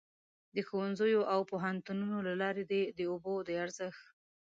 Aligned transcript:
د 0.55 0.57
ښوونځیو 0.67 1.21
او 1.33 1.39
پوهنتونونو 1.51 2.17
له 2.27 2.33
لارې 2.41 2.63
دې 2.71 2.83
د 2.97 2.99
اوبو 3.11 3.35
د 3.47 3.49
ارزښت. 3.63 4.01